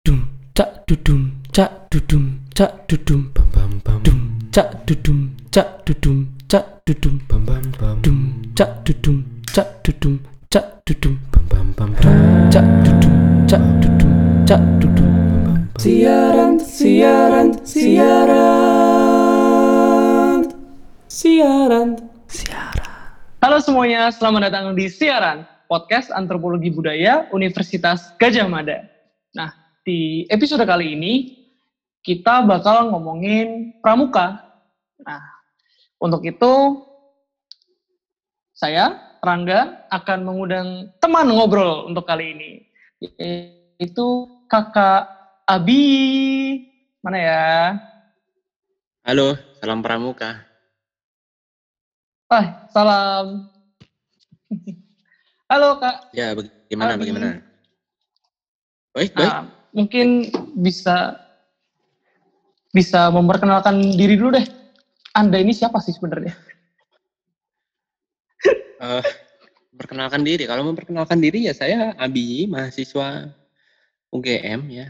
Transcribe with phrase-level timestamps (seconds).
[0.00, 0.24] dum
[0.56, 4.00] cak dudum cak dudum cak dudum Bam bam bam.
[4.00, 8.00] dum cak dudum cak dudum cak dudum Bam bam bam.
[8.00, 8.18] dum
[8.56, 9.20] cak dudum
[9.52, 10.16] cak dudum
[10.48, 11.92] cak dudum Bam bam bam.
[12.00, 12.16] dum
[12.48, 13.12] cak dudum
[13.44, 14.12] cak dudum
[14.48, 15.12] cak dudum
[15.76, 19.20] siaran siaran siaran
[21.12, 21.88] siaran
[22.24, 22.80] siaran
[23.40, 28.84] Halo semuanya, selamat datang di Siaran, podcast Antropologi Budaya Universitas Gajah Mada.
[29.32, 29.59] Nah,
[29.90, 31.14] di episode kali ini,
[32.06, 34.38] kita bakal ngomongin pramuka.
[35.02, 35.18] Nah,
[35.98, 36.86] untuk itu,
[38.54, 40.68] saya, Rangga, akan mengundang
[41.02, 42.50] teman ngobrol untuk kali ini.
[43.18, 45.10] Yaitu kakak
[45.50, 45.82] Abi.
[47.02, 47.48] Mana ya?
[49.02, 50.46] Halo, salam pramuka.
[52.30, 53.50] Ah, salam.
[55.50, 56.14] Halo kak.
[56.14, 57.00] Ya, bagaimana Abi.
[57.02, 57.28] bagaimana?
[58.94, 59.26] Baik, baik.
[59.34, 61.18] Nah, mungkin bisa
[62.70, 64.46] bisa memperkenalkan diri dulu deh.
[65.10, 66.34] Anda ini siapa sih sebenarnya?
[68.80, 69.04] Eh,
[69.76, 70.48] perkenalkan diri.
[70.48, 73.28] Kalau memperkenalkan diri ya saya Abi, mahasiswa
[74.08, 74.88] UGM ya.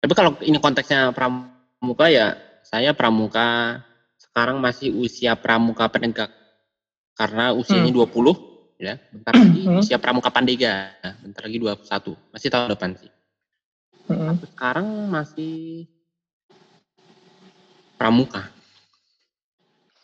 [0.00, 2.32] Tapi kalau ini konteksnya pramuka ya
[2.64, 3.76] saya pramuka
[4.16, 6.32] sekarang masih usia pramuka penegak
[7.12, 8.32] karena usianya 20
[8.80, 8.96] ya.
[9.12, 9.84] Bentar lagi Hmm.
[9.84, 10.96] usia pramuka pandega.
[11.20, 12.16] Bentar lagi 21.
[12.32, 13.11] Masih tahun depan sih.
[14.10, 14.34] Mm-mm.
[14.42, 15.86] Sekarang masih
[18.00, 18.50] pramuka.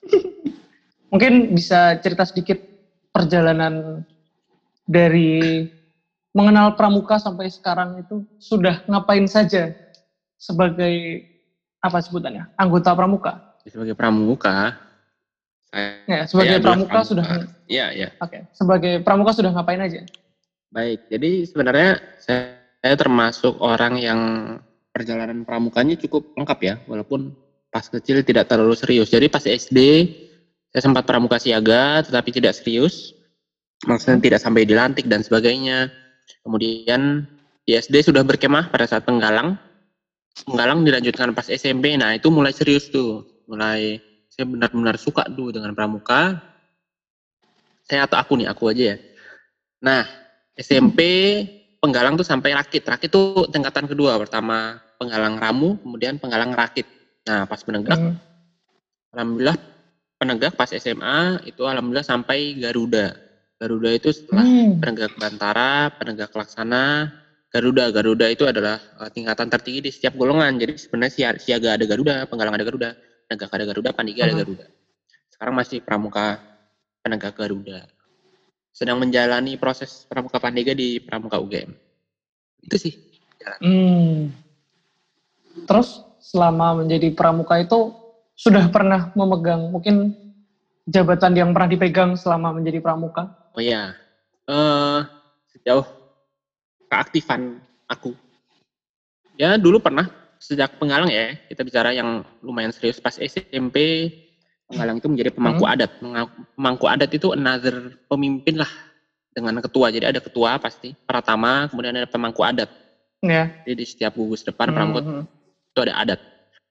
[1.12, 2.60] Mungkin bisa cerita sedikit
[3.10, 4.04] perjalanan
[4.84, 5.66] dari
[6.36, 9.72] mengenal pramuka sampai sekarang itu sudah ngapain saja
[10.38, 11.24] sebagai
[11.82, 13.40] apa sebutannya anggota pramuka?
[13.66, 14.78] Sebagai pramuka,
[15.68, 17.24] saya Ya, sebagai saya adalah pramuka sudah
[17.68, 18.08] Iya, iya.
[18.16, 18.38] oke.
[18.56, 20.00] Sebagai pramuka sudah ngapain aja?
[20.72, 24.20] Baik, jadi sebenarnya saya, saya termasuk orang yang
[24.94, 27.34] perjalanan pramukanya cukup lengkap ya, walaupun
[27.68, 29.10] pas kecil tidak terlalu serius.
[29.10, 29.78] Jadi pas SD
[30.68, 33.16] saya sempat pramuka siaga, tetapi tidak serius.
[33.86, 35.88] Maksudnya tidak sampai dilantik dan sebagainya.
[36.42, 37.24] Kemudian
[37.64, 39.56] di SD sudah berkemah pada saat penggalang.
[40.44, 41.94] Penggalang dilanjutkan pas SMP.
[41.98, 46.38] Nah itu mulai serius tuh, mulai saya benar-benar suka tuh dengan pramuka.
[47.88, 48.96] Saya atau aku nih, aku aja ya.
[49.80, 50.04] Nah,
[50.52, 51.00] SMP
[51.78, 52.82] penggalang tuh sampai rakit.
[52.82, 54.18] Rakit tuh tingkatan kedua.
[54.18, 56.84] Pertama penggalang ramu, kemudian penggalang rakit.
[57.26, 58.14] Nah, pas penegak, Hmm.
[59.14, 59.56] alhamdulillah
[60.18, 63.14] penegak pas SMA itu alhamdulillah sampai Garuda.
[63.58, 64.78] Garuda itu setelah Hmm.
[64.78, 67.10] penegak Bantara, penegak Laksana,
[67.50, 67.90] Garuda.
[67.90, 70.58] Garuda itu adalah eh, tingkatan tertinggi di setiap golongan.
[70.58, 72.90] Jadi sebenarnya sia- siaga ada Garuda, penggalang ada Garuda,
[73.26, 74.40] penegak ada Garuda, pandega ada Mhm.
[74.42, 74.66] Garuda.
[75.30, 76.42] Sekarang masih pramuka
[77.02, 77.86] penegak Garuda.
[78.72, 81.74] Sedang menjalani proses pramuka pandega di pramuka UGM.
[82.62, 82.94] Itu sih.
[83.62, 84.30] Hmm.
[85.66, 87.94] Terus selama menjadi pramuka itu
[88.38, 90.14] sudah pernah memegang mungkin
[90.86, 93.34] jabatan yang pernah dipegang selama menjadi pramuka?
[93.56, 93.96] Oh ya,
[94.46, 95.00] eh
[95.50, 95.86] sejauh
[96.86, 97.58] keaktifan
[97.90, 98.14] aku,
[99.36, 100.06] ya dulu pernah
[100.38, 104.10] sejak penggalang ya kita bicara yang lumayan serius pas SMP
[104.68, 105.90] penggalang itu menjadi pemangku adat.
[105.98, 108.70] Menga- Pemangku adat itu another pemimpin lah
[109.32, 109.88] dengan ketua.
[109.88, 112.68] Jadi ada ketua pasti Pratama, kemudian ada pemangku adat.
[113.24, 113.50] Ya.
[113.66, 115.24] Jadi di setiap gugus depan pramuka Hmm.
[115.72, 116.20] itu ada adat.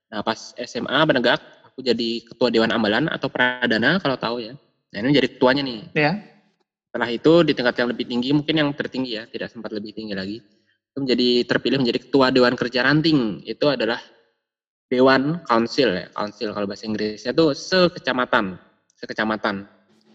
[0.08, 4.54] Nah pas SMA penegak aku jadi ketua Dewan Ambalan atau Pradana kalau tahu ya.
[4.94, 5.82] Nah ini jadi ketuanya nih.
[5.92, 6.12] Ya.
[6.88, 10.16] Setelah itu di tingkat yang lebih tinggi, mungkin yang tertinggi ya, tidak sempat lebih tinggi
[10.16, 10.40] lagi.
[10.96, 13.44] Itu menjadi terpilih menjadi ketua Dewan Kerja Ranting.
[13.44, 14.00] Itu adalah
[14.88, 18.56] Dewan Council ya, Council kalau bahasa Inggrisnya itu sekecamatan,
[18.96, 19.68] sekecamatan.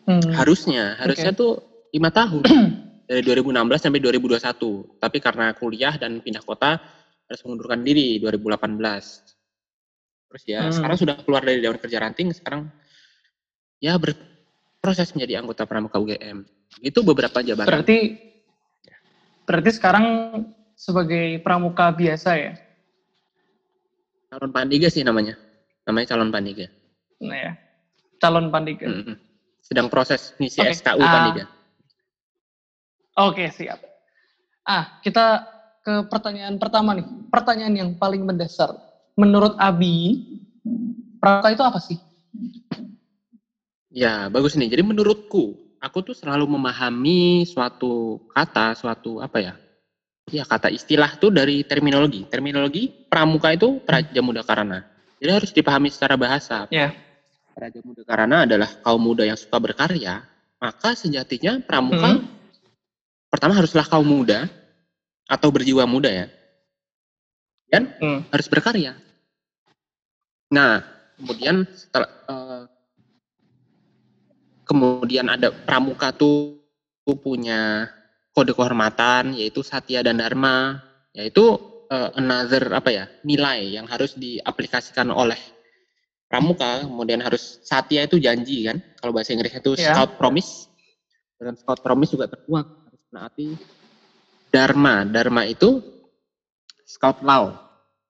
[0.09, 0.33] Hmm.
[0.33, 1.61] Harusnya, harusnya tuh
[1.93, 2.43] lima tahun
[3.09, 4.97] dari 2016 sampai 2021.
[4.97, 6.81] Tapi karena kuliah dan pindah kota
[7.29, 8.81] harus mengundurkan diri 2018.
[10.33, 10.73] Terus ya Hmm.
[10.73, 12.73] sekarang sudah keluar dari Dewan Kerja Ranting, sekarang
[13.77, 16.49] ya berproses menjadi anggota Pramuka UGM.
[16.81, 17.69] Itu beberapa jabatan.
[17.69, 17.99] Berarti
[19.45, 20.05] berarti sekarang
[20.73, 22.53] sebagai pramuka biasa ya.
[24.33, 25.37] Calon pandega sih namanya.
[25.85, 26.67] Namanya calon pandega.
[27.21, 27.53] Nah ya.
[28.17, 28.89] Calon pandega.
[28.89, 29.17] Mm-mm.
[29.61, 31.13] Sedang proses ngisi Oke, SKU ah.
[31.13, 31.45] pandega.
[33.21, 33.77] Oke, siap.
[34.65, 35.45] Ah, kita
[35.85, 37.05] ke pertanyaan pertama nih.
[37.29, 38.73] Pertanyaan yang paling mendasar.
[39.21, 40.25] Menurut Abi,
[41.21, 42.01] pramuka itu apa sih?
[43.93, 44.73] Ya, bagus nih.
[44.73, 49.53] Jadi menurutku, aku tuh selalu memahami suatu kata, suatu apa ya?
[50.31, 52.23] Ya, kata istilah tuh dari terminologi.
[52.31, 54.87] Terminologi pramuka itu Praja Muda Karana.
[55.19, 56.71] Jadi harus dipahami secara bahasa.
[56.71, 56.95] Ya.
[57.53, 60.23] Praja Muda Karana adalah kaum muda yang suka berkarya,
[60.63, 62.25] maka sejatinya pramuka Hmm.
[63.29, 64.47] pertama haruslah kaum muda
[65.27, 66.27] atau berjiwa muda ya.
[67.73, 68.29] Hmm.
[68.29, 68.93] harus berkarya.
[70.53, 70.85] Nah,
[71.17, 72.65] kemudian setelah eh,
[74.69, 76.61] kemudian ada pramuka tuh
[77.25, 77.89] punya
[78.33, 80.81] kode kehormatan yaitu satya dan dharma,
[81.13, 81.57] yaitu
[81.93, 85.37] eh, another apa ya nilai yang harus diaplikasikan oleh
[86.27, 86.89] pramuka.
[86.89, 89.93] Kemudian harus satya itu janji kan, kalau bahasa Inggris itu Ya.
[89.93, 90.73] scout promise.
[91.37, 93.49] Dalam scout promise juga tertuang harus menaati
[94.49, 95.05] dharma.
[95.05, 95.85] Dharma itu
[96.89, 97.53] scout law.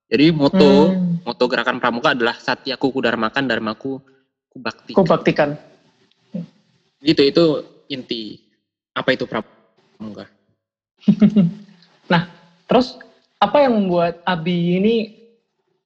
[0.07, 1.19] Jadi moto Hmm.
[1.25, 3.99] moto gerakan pramuka adalah satyaku kudarmakan dharmaku
[4.47, 4.93] kubakti.
[4.93, 5.57] Ku baktikan.
[7.03, 7.45] Gitu itu
[7.91, 8.39] inti
[8.95, 9.62] apa itu pramuka.
[12.11, 12.27] Nah,
[12.67, 12.99] terus
[13.39, 14.95] apa yang membuat Abi ini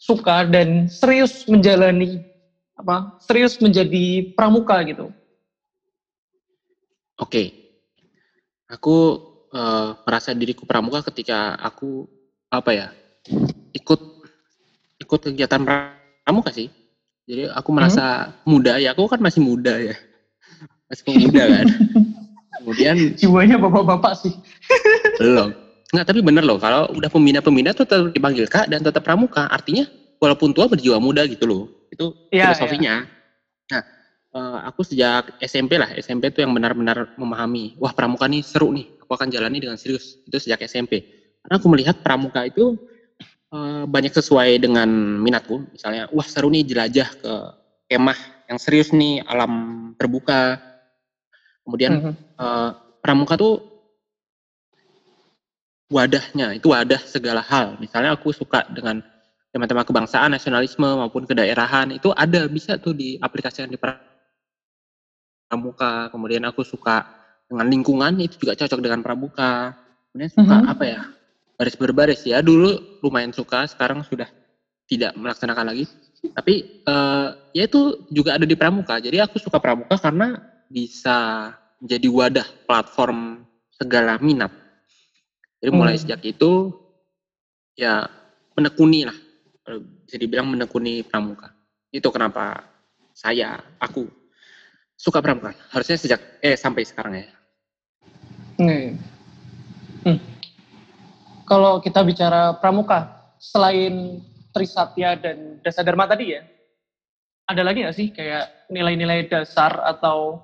[0.02, 2.26] suka dan serius menjalani
[2.74, 3.14] apa?
[3.22, 5.14] Serius menjadi pramuka gitu.
[7.22, 7.54] Oke.
[8.66, 9.22] Aku
[9.54, 12.10] eh, merasa diriku pramuka ketika aku
[12.50, 12.88] apa ya?
[13.76, 14.02] ikut
[14.98, 16.72] ikut kegiatan pramuka sih.
[17.28, 19.96] Jadi aku merasa muda ya, aku kan masih muda ya.
[20.88, 21.66] Masih pemuda kan.
[22.56, 24.34] Kemudian Jiwanya bapak-bapak sih.
[25.22, 25.52] belum.
[25.88, 29.48] Enggak, tapi bener loh, kalau udah pembina-pembina tuh tetap dipanggil kak dan tetap pramuka.
[29.48, 29.88] Artinya
[30.20, 31.64] walaupun tua berjiwa muda gitu loh.
[31.88, 33.08] Itu Iya, filosofinya.
[33.72, 33.84] Nah,
[34.36, 38.92] eh, aku sejak SMP lah, SMP tuh yang benar-benar memahami, wah pramuka nih seru nih,
[39.00, 40.20] aku akan jalani dengan serius.
[40.28, 41.08] Itu sejak SMP.
[41.40, 42.76] Karena aku melihat pramuka itu
[43.56, 44.92] eh, banyak sesuai dengan
[45.24, 45.72] minatku.
[45.72, 47.34] Misalnya, wah seru nih jelajah ke
[47.88, 48.20] kemah
[48.52, 50.60] yang serius nih, alam terbuka.
[51.68, 52.14] Kemudian Mhm.
[52.40, 52.70] eh,
[53.04, 53.60] pramuka tuh
[55.92, 57.76] wadahnya itu wadah segala hal.
[57.80, 59.04] Misalnya aku suka dengan
[59.52, 63.80] tema-tema kebangsaan, nasionalisme maupun kedaerahan itu ada bisa tuh diaplikasikan di
[65.48, 66.08] pramuka.
[66.12, 67.04] Kemudian aku suka
[67.48, 69.76] dengan lingkungan itu juga cocok dengan pramuka.
[70.12, 70.72] Kemudian suka Mhm.
[70.72, 71.02] apa ya
[71.58, 74.28] baris berbaris ya dulu lumayan suka sekarang sudah
[74.88, 75.88] tidak melaksanakan lagi.
[76.36, 79.00] Tapi eh, ya itu juga ada di pramuka.
[79.00, 80.36] Jadi aku suka pramuka karena
[80.68, 84.50] bisa menjadi wadah platform segala minat.
[85.62, 86.02] Jadi mulai Hmm.
[86.06, 86.74] sejak itu
[87.78, 88.06] ya
[88.58, 89.18] menekuni lah,
[90.06, 91.54] bisa dibilang menekuni pramuka.
[91.94, 92.66] Itu kenapa
[93.14, 94.06] saya, aku
[94.98, 95.54] suka pramuka.
[95.74, 97.28] Harusnya sejak eh sampai sekarang ya.
[98.58, 98.98] Hmm.
[100.06, 100.20] Hmm.
[101.46, 104.20] Kalau kita bicara pramuka, selain
[104.52, 106.42] Trisatya dan Dasa Dharma tadi ya,
[107.46, 110.42] ada lagi nggak sih kayak nilai-nilai dasar atau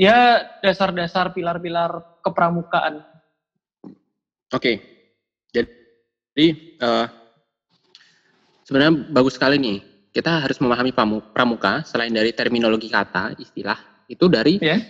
[0.00, 3.04] ya dasar-dasar pilar-pilar kepramukaan?
[4.50, 4.80] Oke.
[6.30, 6.46] Jadi
[6.80, 7.06] eh,
[8.64, 9.78] sebenarnya bagus sekali nih.
[10.10, 13.78] Kita harus memahami pramu- pramuka selain dari terminologi kata, istilah,
[14.10, 14.82] itu dari Ya.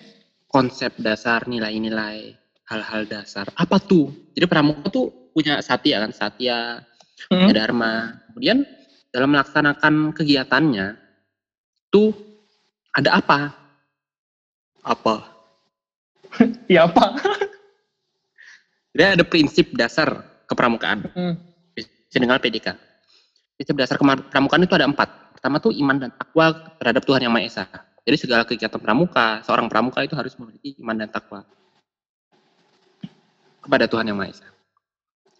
[0.49, 2.33] konsep dasar, nilai-nilai,
[2.73, 3.45] hal-hal dasar.
[3.53, 4.09] Apa tuh?
[4.33, 6.81] Jadi pramuka tuh punya satya kan, satya,
[7.29, 7.45] Hmm.
[7.51, 8.17] punya dharma.
[8.33, 8.65] Kemudian
[9.13, 10.97] dalam melaksanakan kegiatannya
[11.93, 12.17] tuh
[12.97, 13.60] ada apa?
[14.83, 15.15] Apa?
[16.71, 17.19] Ya apa?
[18.95, 21.03] Jadi ada prinsip dasar kepramukaan.
[21.11, 21.35] Hmm.
[22.11, 22.75] Dengan PDK.
[23.59, 25.11] Prinsip dasar kemar- pramukaan itu ada empat.
[25.35, 27.65] Pertama tuh iman dan takwa terhadap Tuhan Yang Maha Esa.
[28.07, 31.43] Jadi segala kegiatan pramuka, seorang pramuka itu harus memiliki iman dan takwa
[33.61, 34.47] kepada Tuhan Yang Maha Esa.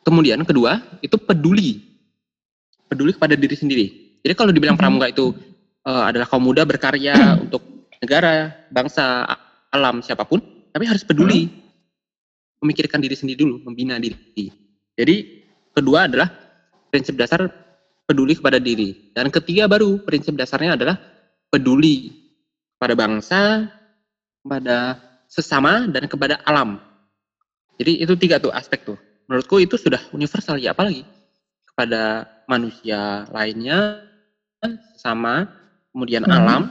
[0.03, 1.87] Kemudian kedua, itu peduli.
[2.87, 3.87] Peduli kepada diri sendiri.
[4.27, 4.83] Jadi kalau dibilang Mhm.
[4.83, 5.33] pramuka itu
[5.81, 7.15] eh, adalah kaum muda berkarya
[7.47, 7.63] untuk
[8.01, 9.29] negara, bangsa,
[9.71, 10.41] alam, siapa pun,
[10.73, 11.49] tapi harus peduli.
[12.61, 14.53] Memikirkan diri sendiri dulu, membina diri.
[14.97, 16.29] Jadi kedua adalah
[16.93, 17.49] prinsip dasar
[18.05, 19.13] peduli kepada diri.
[19.17, 21.01] Dan ketiga baru prinsip dasarnya adalah
[21.49, 22.13] peduli
[22.77, 23.41] kepada bangsa,
[24.45, 26.81] kepada sesama, dan kepada alam.
[27.81, 28.99] Jadi itu tiga tuh aspek tuh.
[29.25, 31.07] Menurutku itu sudah universal ya, apalagi
[31.65, 34.05] kepada manusia lainnya,
[34.93, 35.49] sesama,
[35.95, 36.35] kemudian Mhm.
[36.35, 36.63] alam,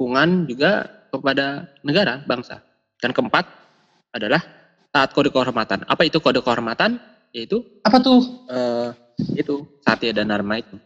[0.00, 2.64] lingkungan, juga kepada negara, bangsa.
[3.04, 3.44] Dan keempat
[4.16, 4.40] adalah
[4.88, 5.84] taat kode kehormatan.
[5.84, 6.96] Apa itu kode kehormatan?
[7.36, 8.48] Yaitu Apa tuh?
[8.48, 8.96] eh
[9.36, 10.80] itu satya dan dharma itu.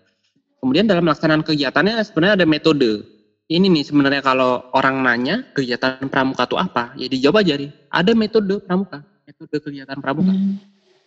[0.58, 3.06] Kemudian dalam melaksanakan kegiatannya sebenarnya ada metode.
[3.46, 7.70] Ini nih sebenarnya kalau orang nanya kegiatan pramuka itu apa, ya dijawab aja nih.
[7.94, 10.34] Ada metode pramuka, metode kegiatan pramuka.
[10.34, 10.58] Hmm.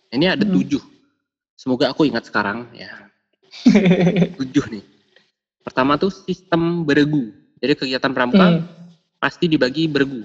[0.08, 0.56] Ini ada Hmm.
[0.56, 0.80] tujuh.
[1.60, 2.88] Semoga aku ingat sekarang ya.
[4.38, 4.84] Tujuh nih.
[5.60, 7.34] Pertama tuh sistem beregu.
[7.58, 8.62] Jadi kegiatan pramuka Hmm.
[9.18, 10.22] pasti dibagi beregu.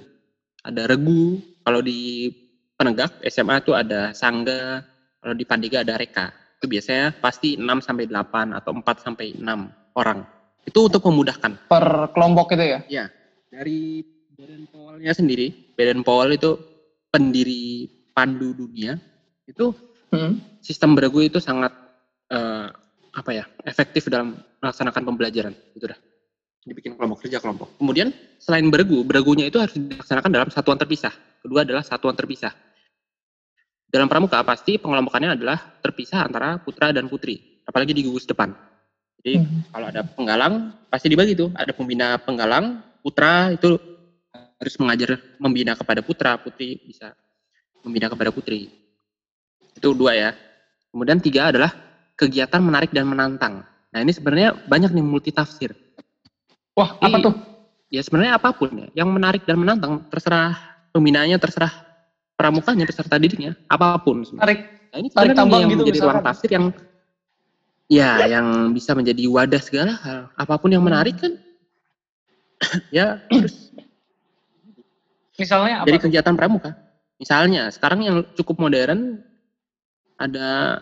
[0.64, 2.30] Ada regu, kalau di
[2.78, 4.86] penegak SMA itu ada sangga,
[5.20, 6.32] kalau di Pandega ada reka.
[6.62, 10.24] Itu biasanya pasti 6 sampai 8 atau 4 sampai 6 orang.
[10.64, 11.68] Itu untuk memudahkan.
[11.68, 11.86] Per
[12.16, 12.80] kelompok itu ya?
[12.88, 13.06] Ya,
[13.52, 16.56] dari Badan Powellnya sendiri, Badan Powell itu
[17.12, 18.98] pendiri pandu dunia,
[19.46, 19.74] itu
[20.14, 20.38] Hmm.
[20.62, 21.74] sistem beregu itu sangat
[22.30, 22.70] eh,
[23.14, 25.98] apa ya efektif dalam melaksanakan pembelajaran itu dah
[26.64, 27.76] dibikin kelompok kerja kelompok.
[27.78, 31.12] Kemudian selain beregu beregunya itu harus dilaksanakan dalam satuan terpisah.
[31.44, 32.52] Kedua adalah satuan terpisah.
[33.92, 38.52] Dalam pramuka pasti pengelompokannya adalah terpisah antara putra dan putri apalagi di gugus depan.
[39.22, 39.62] Jadi Hmm.
[39.72, 40.54] kalau ada penggalang
[40.92, 41.52] pasti dibagi tuh.
[41.56, 43.80] Ada pembina penggalang putra itu
[44.60, 47.12] harus mengajar membina kepada putra putri bisa
[47.84, 48.72] membina kepada putri.
[49.76, 50.32] Itu dua ya.
[50.92, 51.76] Kemudian tiga adalah
[52.16, 53.68] kegiatan menarik dan menantang.
[53.92, 55.32] Nah ini sebenarnya banyak nih multi
[56.74, 57.26] Wah, apa Iya.
[57.30, 57.34] tuh?
[57.94, 60.58] ya sebenarnya apa pun ya yang menarik dan menantang terserah
[60.90, 61.70] pembinaannya terserah
[62.34, 64.42] pramukanya peserta didiknya apa pun sebenarnya.
[64.42, 64.60] Tarik.
[64.90, 66.66] Nah, ini tarik tambang yang gitu menjadi ruang tafsir yang
[67.86, 71.38] ya yang bisa menjadi wadah segala hal apa pun yang menarik kan
[72.98, 73.70] ya terus
[75.34, 75.86] Misalnya apa?
[75.90, 76.06] dari tuh?
[76.10, 76.78] kegiatan pramuka.
[77.18, 79.18] Misalnya, sekarang yang cukup modern
[80.14, 80.78] ada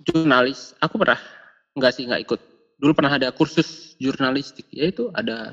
[0.00, 0.72] jurnalis.
[0.80, 1.20] Aku pernah
[1.76, 2.40] enggak sih enggak ikut.
[2.80, 5.52] Dulu pernah ada kursus jurnalistik, yaitu ada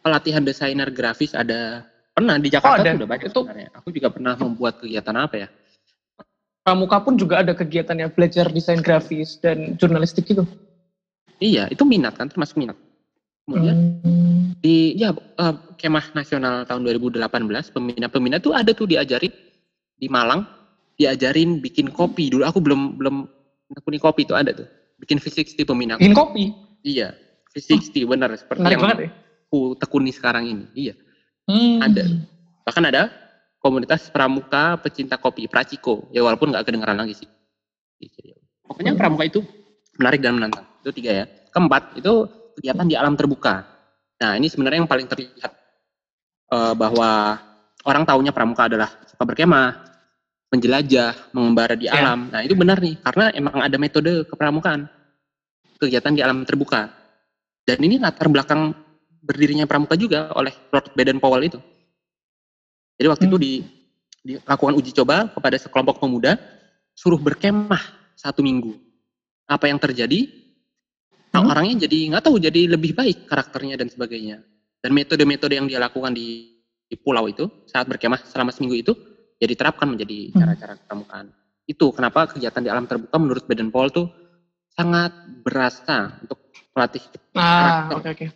[0.00, 1.82] pelatihan desainer grafis, ada
[2.14, 2.94] pernah di Jakarta ada.
[2.94, 3.68] tuh udah banyak Itu- sebenarnya.
[3.74, 5.48] Aku juga pernah membuat kegiatan apa ya?
[6.62, 10.46] Pramuka pun juga ada kegiatan ya belajar desain grafis dan jurnalistik gitu.
[11.40, 12.76] Iya, itu minat kan, termasuk minat.
[13.48, 14.54] Kemudian Hmm.
[14.62, 19.32] di ya eh, kemah nasional tahun 2018 pembina-pembina tuh ada tuh diajarin
[19.96, 20.44] di Malang
[20.94, 23.24] diajarin bikin kopi dulu aku belum belum
[23.72, 24.68] tekuni kopi itu ada tuh
[25.00, 26.52] bikin V60 pembina Bikin kopi.
[26.82, 27.16] iya
[27.50, 29.10] V60 benar seperti yang banget ya.
[29.46, 30.94] aku tekuni sekarang ini iya
[31.44, 31.82] Hmm.
[31.82, 32.06] Ada.
[32.62, 33.10] bahkan ada
[33.58, 37.28] komunitas pramuka pecinta kopi Praciko ya walaupun nggak kedengeran lagi sih
[37.98, 39.00] Jadi, pokoknya Hmm.
[39.00, 39.40] pramuka itu
[39.98, 42.12] menarik dan menantang itu tiga ya keempat itu
[42.54, 43.66] kegiatan di alam terbuka
[44.16, 45.52] nah ini sebenarnya yang paling terlihat
[46.48, 47.40] eh, bahwa
[47.82, 49.89] orang taunya pramuka adalah suka berkemah
[50.50, 51.94] menjelajah mengembara di Ya.
[52.02, 52.28] alam.
[52.28, 54.90] Nah itu benar nih karena emang ada metode kepramukaan.
[55.78, 56.90] Kegiatan di alam terbuka.
[57.64, 58.74] Dan ini latar belakang
[59.22, 61.58] berdirinya pramuka juga oleh Lord Baden-Powell itu.
[62.98, 63.46] Jadi waktu itu Hmm.
[63.46, 63.52] di
[64.20, 66.36] dilakukan uji coba kepada sekelompok pemuda
[66.92, 67.80] suruh berkemah
[68.12, 68.76] satu minggu.
[69.48, 70.28] Apa yang terjadi?
[71.32, 71.50] Nah, Hmm.
[71.54, 74.42] orangnya jadi nggak tahu jadi lebih baik karakternya dan sebagainya.
[74.82, 76.58] Dan metode-metode yang dia lakukan di,
[76.90, 78.92] di pulau itu saat berkemah selama seminggu itu
[79.40, 80.38] ya diterapkan menjadi Hmm.
[80.44, 81.26] cara-cara kepramukaan
[81.64, 84.06] itu kenapa kegiatan di alam terbuka menurut Baden Powell tuh
[84.70, 85.10] sangat
[85.42, 86.38] berasa untuk
[86.76, 87.96] melatih Ah, karakter.
[87.96, 88.26] oke oke.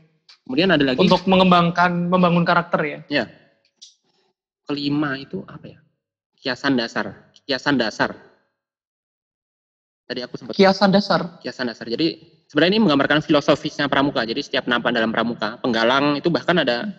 [0.45, 3.25] kemudian ada lagi Untuk mengembangkan, membangun karakter ya.
[4.65, 5.79] kelima itu apa ya
[6.41, 8.17] kiasan dasar kiasan dasar
[10.05, 11.41] tadi aku sempat Kiasan dasar.
[11.41, 11.89] kiasan dasar.
[11.89, 14.21] Jadi sebenarnya ini menggambarkan filosofisnya pramuka.
[14.29, 16.93] Jadi setiap nampan dalam pramuka, penggalang itu bahkan ada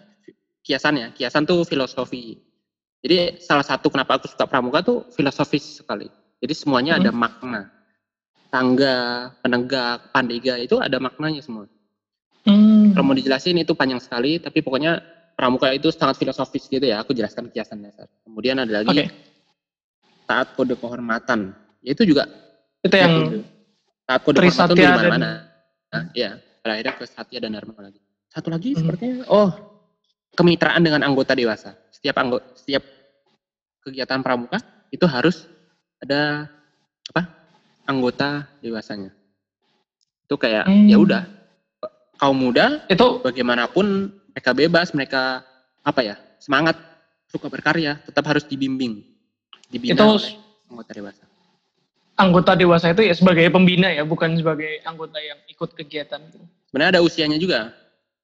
[0.65, 1.13] kiasannya.
[1.13, 2.41] Kiasan tuh filosofi.
[3.05, 6.09] Jadi salah satu kenapa aku suka pramuka tuh filosofis sekali.
[6.41, 7.69] Jadi semuanya ada makna.
[8.49, 11.69] Tangga, penegak, pandega itu ada maknanya semua.
[12.49, 12.97] Hmm.
[12.97, 15.05] Kalau mau dijelasin itu panjang sekali, tapi pokoknya
[15.37, 17.05] pramuka itu sangat filosofis gitu ya.
[17.05, 18.09] Aku jelaskan kiasan dasar.
[18.25, 19.05] Kemudian ada lagi Oke.
[20.25, 21.53] taat kode kehormatan.
[21.85, 22.25] Ya, itu juga
[22.81, 23.37] Itu yang metode.
[24.09, 25.29] taat kode kehormatan tuh di mana-mana.
[25.93, 26.29] Nah, ya,
[26.65, 28.01] pada akhirnya ke Satya dan Dharma lagi.
[28.33, 28.79] Satu lagi Hmm.
[28.81, 29.51] sepertinya oh
[30.33, 31.75] kemitraan dengan anggota dewasa.
[31.91, 32.83] Setiap anggota setiap
[33.85, 34.57] kegiatan pramuka
[34.89, 35.45] itu harus
[36.01, 36.49] ada
[37.13, 37.21] apa?
[37.85, 39.13] anggota dewasanya.
[40.25, 40.89] Itu kayak Hmm.
[40.89, 41.21] ya udah
[42.17, 45.45] kaum muda itu bagaimanapun mereka bebas, mereka
[45.85, 46.15] apa ya?
[46.41, 46.77] semangat
[47.25, 49.01] suka berkarya, tetap harus dibimbing.
[49.65, 50.33] Dibina itu oleh
[50.67, 51.23] anggota dewasa.
[52.15, 56.21] anggota dewasa itu ya sebagai pembina ya, bukan sebagai anggota yang ikut kegiatan.
[56.65, 57.69] sebenarnya ada usianya juga.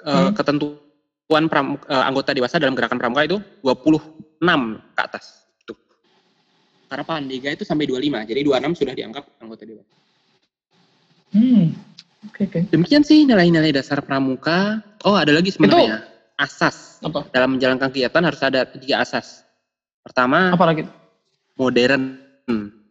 [0.01, 0.33] Eh, Hmm.
[0.33, 5.25] Ketentuan pram- eh, anggota dewasa dalam gerakan pramuka itu 26 ke atas.
[6.91, 9.95] Karena Pandega itu sampai 25, jadi 26 sudah dianggap anggota dewasa.
[11.31, 11.71] Hmm.
[12.27, 12.59] Oke oke.
[12.67, 14.83] Demikian sih nilai-nilai dasar pramuka.
[15.07, 16.03] Oh, ada lagi sebenarnya.
[16.35, 16.99] Asas.
[16.99, 17.31] Apa?
[17.31, 19.47] Dalam menjalankan kegiatan harus ada tiga asas.
[20.03, 20.83] Pertama, Apa lagi?
[21.55, 22.19] modern.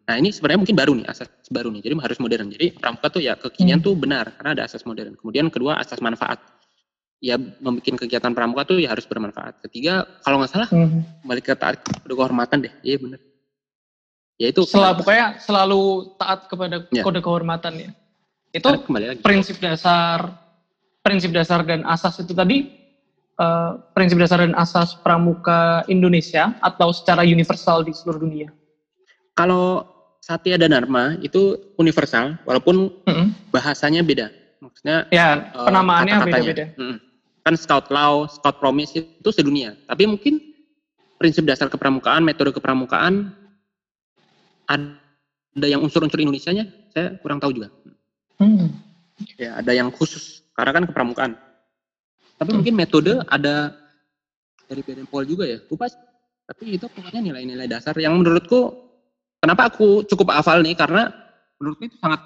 [0.09, 1.85] Nah, ini sebenarnya mungkin baru nih, asas baru nih.
[1.85, 2.49] Jadi harus modern.
[2.51, 3.87] Jadi pramuka tuh ya kekinian Hmm.
[3.87, 5.13] tuh benar karena ada asas modern.
[5.15, 6.41] Kemudian kedua asas manfaat.
[7.21, 9.61] Ya membuat kegiatan pramuka tuh ya harus bermanfaat.
[9.69, 11.05] Ketiga, kalau nggak salah Hmm.
[11.21, 12.73] balik ke taat kode kehormatan deh.
[12.81, 13.21] Iya benar.
[14.41, 15.83] Ya itu Selalu pokoknya selalu
[16.17, 17.05] taat kepada Ya.
[17.05, 17.91] kode kehormatan ya.
[18.57, 18.73] Itu
[19.21, 20.33] prinsip dasar
[21.05, 22.73] prinsip dasar dan asas itu tadi
[23.37, 28.49] eh, prinsip dasar dan asas pramuka Indonesia atau secara universal di seluruh dunia.
[29.37, 29.85] Kalau
[30.21, 33.33] Satya dan Dharma itu universal walaupun Mm-mm.
[33.53, 34.29] bahasanya beda.
[34.61, 36.45] Maksudnya Ya, eh, penamaannya kata-katanya.
[36.49, 36.65] beda-beda.
[36.81, 36.97] Mm-mm.
[37.41, 39.73] Kan Scout Law, Scout Promise itu sedunia.
[39.89, 40.37] Tapi mungkin
[41.17, 43.33] prinsip dasar kepramukaan, metode kepramukaan
[44.71, 47.75] ada yang unsur-unsur Indonesianya, saya kurang tahu juga.
[48.39, 48.71] Hmm.
[49.37, 51.33] Ya, ada yang khusus karena kan kepramukaan.
[52.39, 52.63] Tapi Hmm.
[52.63, 53.75] mungkin metode ada
[54.65, 55.59] dari Baden Pol juga ya.
[55.67, 55.99] Lupa sih.
[56.47, 58.71] Tapi itu pokoknya nilai-nilai dasar yang menurutku
[59.43, 61.11] kenapa aku cukup hafal nih karena
[61.61, 62.23] menurutku itu sangat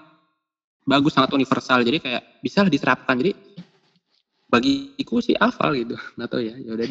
[0.87, 1.81] bagus, sangat universal.
[1.83, 3.19] Jadi kayak bisa diterapkan.
[3.21, 3.33] Jadi
[4.49, 5.97] bagiku sih hafal gitu.
[6.15, 6.55] Nggak tahu ya.
[6.63, 6.87] Ya udah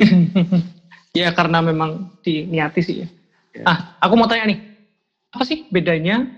[1.24, 3.07] ya karena memang diniati sih ya.
[3.53, 3.63] Ya.
[3.69, 4.72] Ah, aku mau tanya nih.
[5.33, 6.29] Apa sih bedanya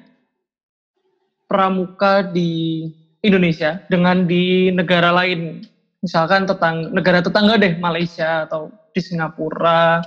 [1.52, 2.88] pramuka di
[3.20, 5.68] Indonesia dengan di negara lain?
[6.00, 10.00] Misalkan tetang negara tetangga deh, Malaysia atau di Singapura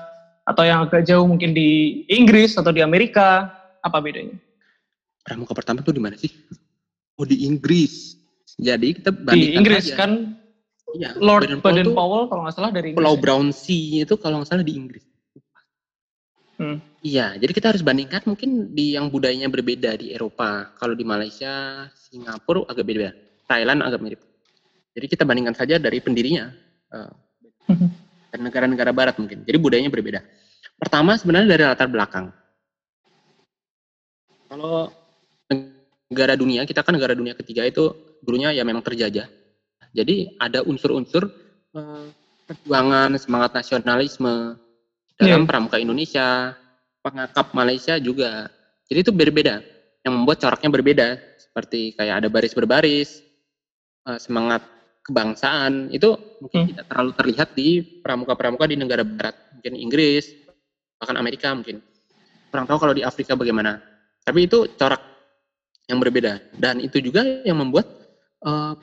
[0.48, 3.52] atau yang agak jauh mungkin di Inggris atau di Amerika.
[3.84, 4.40] Apa bedanya?
[5.20, 6.32] Pramuka pertama tuh di mana sih?
[7.20, 8.16] Oh di Inggris.
[8.56, 9.96] Jadi kita Di bandingkan Inggris aja.
[10.00, 10.12] kan
[10.96, 13.04] Iya, Lord Baden tuh Powell kalau nggak salah dari Inggris.
[13.04, 13.20] Pulau ya?
[13.20, 15.04] Brownsea itu kalau nggak salah di Inggris.
[16.58, 16.82] Hmm.
[17.06, 20.74] Iya, jadi kita harus bandingkan mungkin di yang budayanya berbeda di Eropa.
[20.74, 23.14] Kalau di Malaysia, Singapura agak beda.
[23.46, 24.20] Thailand agak mirip.
[24.98, 26.50] Jadi kita bandingkan saja dari pendirinya
[26.90, 27.10] eh,
[28.34, 29.46] dan negara-negara Barat mungkin.
[29.46, 30.20] Jadi budayanya berbeda.
[30.74, 32.34] Pertama sebenarnya dari latar belakang.
[34.50, 34.90] Kalau
[36.10, 37.94] negara dunia, kita kan negara dunia ketiga itu
[38.26, 39.30] dulunya ya memang terjajah.
[39.94, 41.30] Jadi ada unsur-unsur
[41.78, 42.06] eh,
[42.50, 44.58] perjuangan semangat nasionalisme
[45.18, 45.48] dalam Iya.
[45.50, 46.54] pramuka Indonesia,
[47.02, 48.46] pengakap Malaysia juga.
[48.86, 49.60] Jadi itu berbeda,
[50.06, 51.08] yang membuat coraknya berbeda.
[51.36, 53.10] Seperti kayak ada baris berbaris,
[54.06, 54.62] eh, semangat
[55.02, 56.68] kebangsaan itu mungkin Hmm.
[56.70, 57.68] tidak terlalu terlihat di
[58.04, 60.28] pramuka-pramuka di negara barat, mungkin Inggris,
[61.00, 61.82] bahkan Amerika mungkin.
[62.48, 63.80] Kurang tahu kalau di Afrika bagaimana.
[64.22, 65.00] Tapi itu corak
[65.88, 67.88] yang berbeda dan itu juga yang membuat
[68.44, 68.74] eh,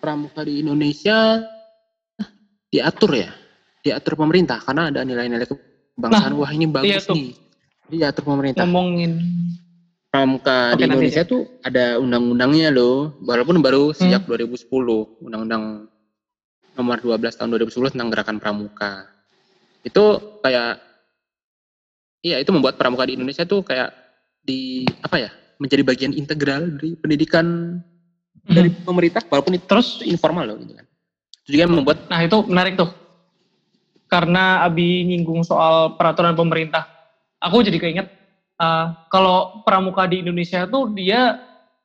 [0.00, 1.44] pramuka di Indonesia
[2.72, 3.30] diatur ya,
[3.80, 6.32] diatur pemerintah karena ada nilai-nilai kebangsaan.
[6.36, 7.16] Wah ini bagus tuh.
[7.16, 7.32] nih,
[7.88, 8.64] diatur pemerintah.
[8.64, 9.12] Ngomongin
[10.10, 14.10] Pramuka Oke, di nanti Indonesia tuh ada undang-undangnya loh, walaupun baru Hmm.
[14.10, 15.86] sejak 2010, undang-undang
[16.74, 19.06] nomor 12 tahun 2010 tentang gerakan pramuka.
[19.86, 20.82] Itu kayak
[22.26, 23.94] iya itu membuat pramuka di Indonesia tuh kayak
[24.42, 25.30] di apa ya?
[25.60, 27.76] menjadi bagian integral dari pendidikan
[28.48, 30.88] dari pemerintah walaupun itu terus informal loh gitu kan.
[31.44, 32.88] Itu juga yang membuat Nah itu menarik tuh.
[34.10, 36.90] Karena Abi nyinggung soal peraturan pemerintah.
[37.38, 38.10] Aku jadi keinget,
[38.58, 41.38] uh, kalau pramuka di Indonesia tuh dia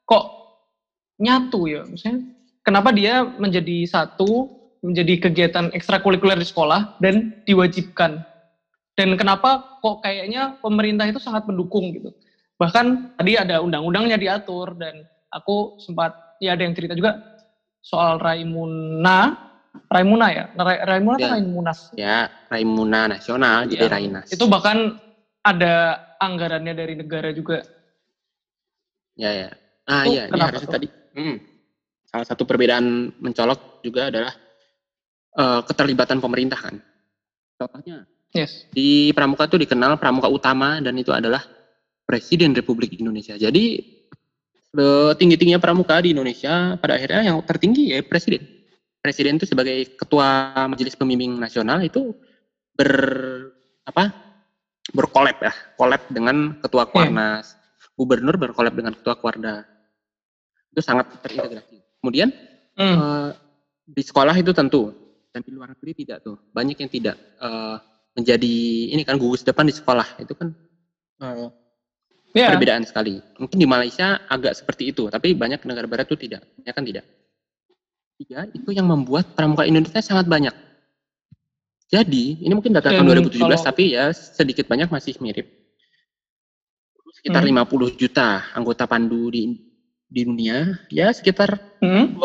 [0.10, 0.26] kok
[1.22, 1.86] nyatu ya.
[1.86, 2.26] Maksudnya,
[2.66, 4.50] kenapa dia menjadi satu,
[4.82, 8.26] menjadi kegiatan ekstrakurikuler di sekolah, dan diwajibkan.
[8.98, 12.10] Dan kenapa kok kayaknya pemerintah itu sangat mendukung gitu.
[12.58, 17.22] Bahkan tadi ada undang-undangnya diatur, dan aku sempat, ya ada yang cerita juga
[17.86, 19.45] soal Raimuna,
[19.86, 21.30] Raimuna ya, Ra- Raimuna Ya.
[21.34, 21.80] Raimunas?
[21.94, 23.94] ya Raimuna nasional jadi Iya.
[23.94, 24.28] Rainas.
[24.30, 24.98] Itu bahkan
[25.42, 25.74] ada
[26.18, 27.62] anggarannya dari negara juga.
[29.16, 29.50] Ya ya.
[29.86, 30.76] Ah Itu iya, ini harusnya tuh?
[30.76, 30.88] tadi.
[31.16, 31.38] Hmm.
[32.06, 34.34] Salah satu perbedaan mencolok juga adalah
[35.36, 36.76] eh, keterlibatan pemerintah kan.
[37.60, 38.68] Contohnya Yes.
[38.72, 41.40] di Pramuka itu dikenal pramuka utama dan itu adalah
[42.04, 43.36] Presiden Republik Indonesia.
[43.36, 43.96] Jadi
[45.16, 48.44] tinggi-tingginya pramuka di Indonesia pada akhirnya yang tertinggi ya Presiden.
[49.06, 52.18] Presiden itu sebagai ketua Majelis Pembimbing Nasional itu
[52.74, 52.90] ber
[53.86, 54.10] apa
[54.90, 57.54] berkolab ya, kolab dengan ketua Kuarnas.
[57.94, 59.62] Gubernur berkolab dengan ketua Kuarda.
[60.74, 62.02] Itu sangat terintegrasi.
[62.02, 62.34] Kemudian
[62.76, 62.98] Hmm.
[62.98, 63.30] eh,
[63.88, 64.92] di sekolah itu tentu
[65.32, 66.42] dan di luar negeri tidak tuh.
[66.50, 67.78] Banyak yang tidak eh,
[68.18, 68.56] menjadi
[68.90, 70.50] ini kan gugus depan di sekolah itu kan
[71.22, 71.48] eh,
[72.36, 73.24] Ya, perbedaan sekali.
[73.40, 76.44] Mungkin di Malaysia agak seperti itu, tapi banyak negara barat itu tidak.
[76.68, 77.08] Ya kan tidak.
[78.16, 80.56] Tiga, itu yang membuat pramuka Indonesia sangat banyak.
[81.86, 85.46] Jadi, ini mungkin data tahun Dan 2017, kalau- tapi ya sedikit banyak masih mirip.
[87.16, 87.52] Sekitar Hmm.
[87.52, 89.56] 50 juta anggota pandu di
[90.06, 92.22] di dunia, ya sekitar hmm,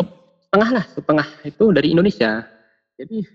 [0.47, 2.45] setengah lah, setengah itu dari Indonesia.
[2.95, 3.25] Jadi,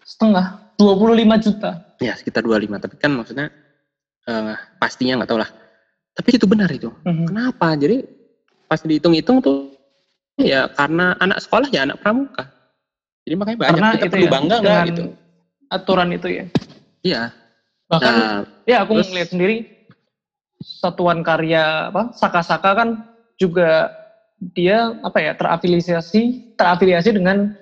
[0.00, 1.70] setengah, 25 juta.
[1.98, 3.48] ya sekitar 25, tapi kan maksudnya
[4.24, 5.50] eh, pastinya nggak tahu lah.
[6.12, 6.88] Tapi itu benar itu.
[7.04, 7.28] Hmm.
[7.28, 7.76] Kenapa?
[7.76, 8.06] Jadi
[8.64, 9.73] pas dihitung-hitung tuh
[10.38, 12.44] ya karena anak sekolah ya anak pramuka.
[13.24, 15.02] Jadi makanya banyak Karena kita itu perlu ya, bangga nggak gitu.
[15.70, 16.44] aturan itu ya.
[17.04, 17.22] Iya.
[17.88, 19.56] Bahkan Nah, ya aku terus- ngeliat sendiri
[20.60, 22.88] satuan karya apa Saka-Saka kan
[23.36, 23.92] juga
[24.56, 27.52] dia apa ya terafiliasi terafiliasi dengan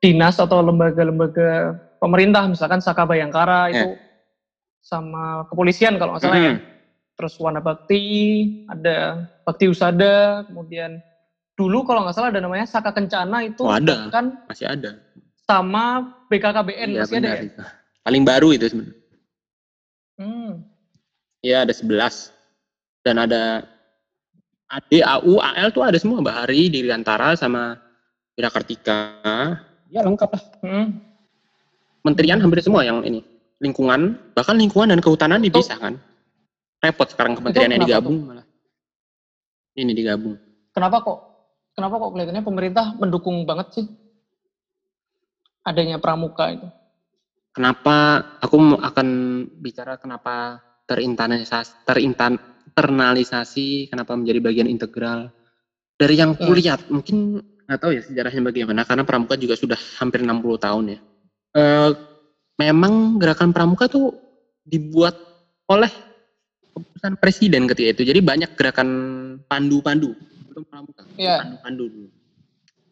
[0.00, 3.96] dinas atau lembaga-lembaga pemerintah misalkan Saka Bayangkara itu
[4.82, 6.52] sama kepolisian kalau nggak salah ya.
[6.56, 6.60] mm,
[7.12, 8.02] Terus Wana Bakti,
[8.66, 9.14] ada
[9.46, 10.98] Bakti Usada, kemudian
[11.62, 14.10] dulu kalau nggak salah ada namanya Saka Kencana itu Oh, ada.
[14.10, 14.98] kan masih ada.
[15.42, 15.84] sama
[16.26, 17.42] BKKBN Iya masih ada ya.
[17.44, 17.62] itu.
[18.02, 18.98] Paling baru itu sebenarnya.
[20.16, 20.50] Hmm.
[21.40, 22.30] Iya ada 11
[23.02, 23.42] dan ada
[24.66, 27.76] AD, AU, AL tuh ada semua Bahari, Dirgantara sama
[28.32, 28.98] Wira Kartika.
[29.86, 30.42] Ya lengkap lah.
[30.60, 30.98] Hmm.
[32.02, 33.20] Menterian hampir semua yang ini.
[33.60, 35.94] Lingkungan, bahkan lingkungan dan kehutanan dipisah kan.
[36.80, 38.46] Repot sekarang kementeriannya digabung malah.
[39.76, 40.34] Ini digabung.
[40.72, 41.18] Kenapa kok
[41.72, 43.86] kenapa kok kelihatannya pemerintah mendukung banget sih
[45.62, 46.68] adanya pramuka itu?
[47.52, 49.08] Kenapa aku akan
[49.60, 55.28] bicara kenapa terinternalisasi, terinternalisasi, kenapa menjadi bagian integral
[56.00, 56.48] dari yang Hmm.
[56.48, 60.98] kuliah mungkin nggak tahu ya sejarahnya bagaimana karena pramuka juga sudah hampir 60 tahun ya.
[61.52, 61.90] Eh,
[62.56, 64.16] memang gerakan pramuka tuh
[64.64, 65.12] dibuat
[65.68, 65.92] oleh
[66.72, 68.02] keputusan presiden ketika itu.
[68.08, 68.88] Jadi banyak gerakan
[69.44, 70.16] pandu-pandu
[70.52, 71.40] belum pramuka, Iya.
[71.42, 72.08] pandu-pandu dulu.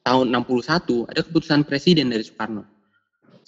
[0.01, 2.64] Tahun 61 ada keputusan presiden dari Soekarno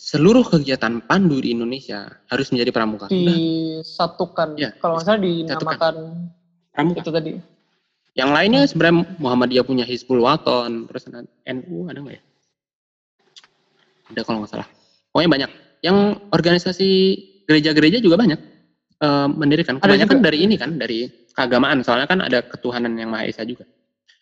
[0.02, 3.06] seluruh kegiatan pandu di Indonesia harus menjadi pramuka.
[3.06, 4.58] Disatukan.
[4.58, 5.94] Iya, Kalau nggak salah dinamakan
[6.74, 6.98] pramuka.
[7.06, 7.32] itu tadi.
[8.12, 11.08] Yang lainnya sebenarnya Muhammadiyah punya Hizbul Waton, terus
[11.46, 12.22] NU ada nggak ya?
[14.12, 14.68] Ada kalau nggak salah.
[15.14, 15.50] Pokoknya banyak.
[15.82, 15.96] Yang
[16.30, 16.88] organisasi
[17.46, 18.40] gereja-gereja juga banyak
[19.02, 19.78] eh, mendirikan.
[19.78, 21.80] Kebanyakan dari ini kan, dari keagamaan.
[21.86, 23.64] Soalnya kan ada ketuhanan yang Maha Esa juga.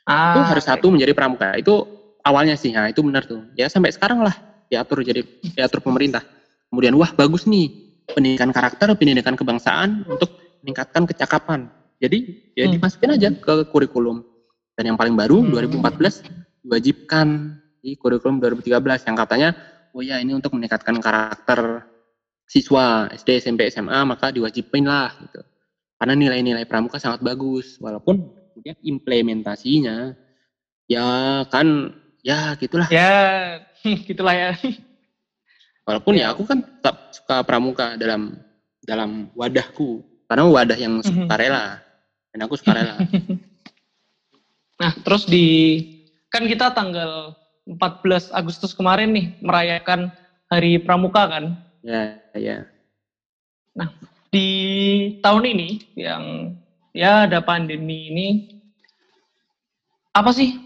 [0.08, 1.54] Ah, itu harus satu menjadi pramuka.
[1.56, 1.86] Itu
[2.24, 3.44] awalnya sih, nah itu benar tuh.
[3.56, 4.34] Ya sampai sekarang lah
[4.70, 6.22] diatur jadi diatur pemerintah.
[6.70, 7.70] Kemudian wah bagus nih
[8.10, 10.30] pendidikan karakter, pendidikan kebangsaan untuk
[10.62, 11.66] meningkatkan kecakapan.
[12.00, 12.78] Jadi ya Hmm.
[12.78, 14.24] dimasukin aja ke kurikulum.
[14.78, 15.50] Dan yang paling baru Hmm.
[15.52, 16.24] 2014
[16.64, 17.26] diwajibkan
[17.80, 19.56] di kurikulum 2013 yang katanya
[19.92, 21.84] oh ya ini untuk meningkatkan karakter
[22.46, 25.40] siswa SD, SMP, SMA maka diwajibin lah gitu.
[26.00, 30.12] Karena nilai-nilai pramuka sangat bagus walaupun kemudian implementasinya
[30.84, 31.04] ya
[31.48, 32.84] kan ya gitulah.
[32.92, 33.64] Ya,
[34.08, 34.50] gitulah ya.
[35.88, 36.28] Walaupun Ya.
[36.28, 38.36] ya aku kan tetap suka pramuka dalam
[38.84, 41.24] dalam wadahku karena wadah yang Mhm.
[41.24, 41.80] sukarela
[42.36, 43.00] dan aku sukarela.
[44.80, 45.44] Nah, terus di
[46.32, 47.36] kan kita tanggal
[47.68, 50.08] 14 Agustus kemarin nih merayakan
[50.48, 51.44] Hari Pramuka kan.
[51.80, 52.64] ya ya.
[54.32, 54.48] Di
[55.20, 55.68] tahun ini
[56.00, 56.56] yang
[56.96, 58.28] ya ada pandemi ini
[60.10, 60.58] apa sih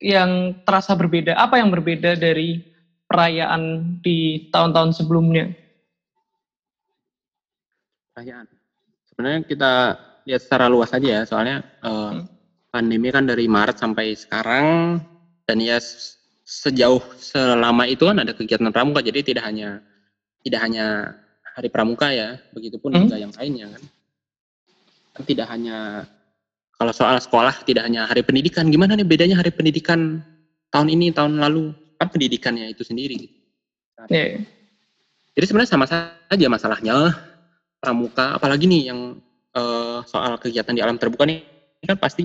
[0.00, 1.36] yang terasa berbeda?
[1.36, 2.58] Apa yang berbeda dari
[3.06, 5.52] perayaan di tahun-tahun sebelumnya?
[8.10, 8.46] Pertanyaan.
[9.06, 9.72] Sebenarnya kita
[10.26, 12.26] lihat secara luas aja ya, soalnya Hmm.
[12.72, 14.98] pandemi kan dari Maret sampai sekarang
[15.44, 15.78] dan ya
[16.46, 19.84] sejauh selama itu kan ada kegiatan pramuka, jadi tidak hanya
[20.40, 21.14] tidak hanya
[21.54, 23.00] hari pramuka ya, begitupun Hmm.
[23.06, 23.82] juga yang lainnya kan.
[25.14, 26.06] Kan tidak hanya
[26.80, 30.24] kalau soal sekolah tidak hanya hari pendidikan, gimana nih bedanya hari pendidikan
[30.72, 33.20] tahun ini tahun lalu kan pendidikannya itu sendiri.
[33.20, 33.36] gitu.
[34.08, 34.40] Ya,
[35.36, 37.12] Jadi sebenarnya sama saja masalahnya
[37.84, 39.20] pramuka, apalagi nih yang
[39.52, 41.44] eh, soal kegiatan di alam terbuka nih
[41.80, 42.24] ini kan pasti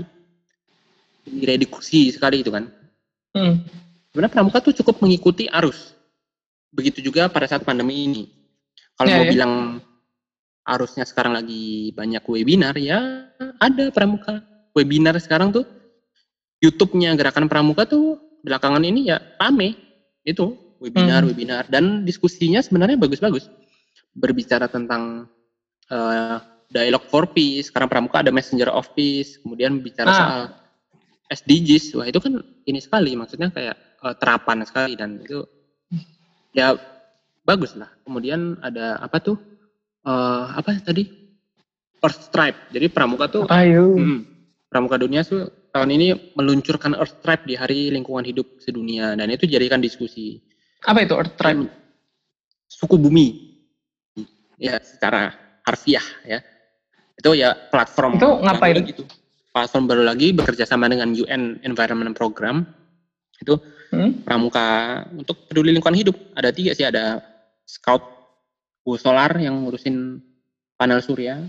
[1.27, 2.69] direduksi sekali itu kan.
[3.35, 3.53] hmm,
[4.13, 5.91] Sebenarnya pramuka tuh cukup mengikuti arus.
[6.71, 8.23] Begitu juga pada saat pandemi ini.
[8.95, 9.31] Kalau Ya, mau ya.
[9.35, 9.53] bilang
[10.65, 13.29] arusnya sekarang lagi banyak webinar, ya
[13.61, 14.41] ada pramuka.
[14.73, 15.63] Webinar sekarang tuh
[16.59, 19.77] YouTube-nya gerakan pramuka tuh belakangan ini ya rame.
[20.25, 21.29] Itu webinar, Hmm.
[21.31, 23.47] webinar dan diskusinya sebenarnya bagus-bagus.
[24.17, 25.29] Berbicara tentang
[25.85, 26.37] eh,
[26.73, 30.17] dialog for peace, sekarang pramuka ada messenger of peace, kemudian bicara Ah.
[30.17, 30.41] soal
[31.29, 35.45] SDGs, wah itu kan ini sekali, maksudnya kayak eh, terapan sekali dan itu
[36.57, 36.73] ya
[37.45, 37.89] bagus lah.
[38.01, 39.37] Kemudian ada apa tuh?
[40.05, 41.03] Eh, apa tadi?
[42.05, 42.69] Earth Stripe.
[42.69, 43.97] Jadi pramuka tuh, ayo.
[43.97, 44.19] hmm,
[44.69, 49.49] pramuka dunia tuh tahun ini meluncurkan Earth Stripe di Hari Lingkungan Hidup Sedunia dan itu
[49.49, 50.37] jadikan diskusi.
[50.85, 51.65] Apa itu Earth Tribe?
[52.69, 53.57] Suku bumi,
[54.61, 55.33] ya secara
[55.65, 56.39] harfiah ya.
[57.17, 58.21] Itu ya platform.
[58.21, 58.77] Itu ngapain?
[58.77, 59.07] lagi tuh.
[59.49, 62.67] Platform baru lagi bekerja sama dengan UN Environment Program.
[63.41, 63.57] Itu
[63.93, 64.25] Hmm?
[64.25, 64.65] pramuka
[65.13, 67.21] untuk peduli lingkungan hidup ada tiga sih ada
[67.63, 68.01] scout
[68.85, 70.21] Go solar yang ngurusin
[70.77, 71.41] panel surya.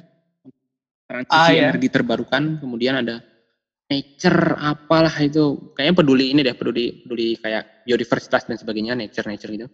[1.04, 1.68] Transisi Ah, ya.
[1.68, 2.56] energi terbarukan.
[2.58, 3.20] Kemudian ada
[3.86, 5.70] nature apalah itu.
[5.76, 9.66] Kayaknya peduli ini deh peduli peduli kayak biodiversitas dan sebagainya nature nature gitu.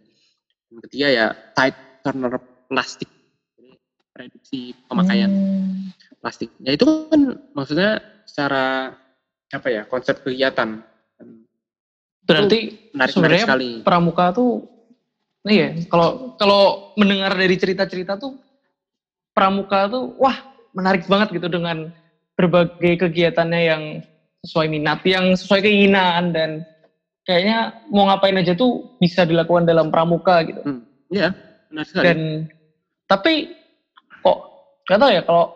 [0.75, 2.35] Yang ketiga ya tight turner
[2.67, 3.07] plastik.
[3.55, 3.71] Jadi,
[4.19, 5.95] reduksi pemakaian Hmm.
[6.19, 6.51] plastik.
[6.59, 7.21] Ya itu kan
[7.55, 8.91] maksudnya secara
[9.49, 10.83] apa ya konsep kegiatan.
[12.23, 12.59] Berarti
[12.91, 13.71] menarik menarik Sebenarnya sekali.
[13.87, 14.51] pramuka tuh
[15.49, 18.39] iya kalau kalau mendengar dari cerita-cerita tuh
[19.35, 20.37] pramuka tuh wah
[20.77, 21.91] menarik banget gitu dengan
[22.39, 23.83] berbagai kegiatannya yang
[24.43, 26.51] sesuai minat yang sesuai keinginan dan
[27.23, 31.31] kayaknya mau ngapain aja tuh bisa dilakukan dalam pramuka gitu Hmm, iya,
[31.71, 32.05] benar sekali.
[32.07, 32.19] dan
[33.07, 33.35] tapi
[34.23, 34.39] kok
[34.91, 35.47] gak tau ya kalau